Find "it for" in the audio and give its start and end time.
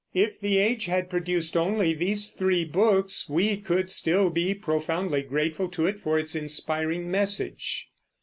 5.85-6.17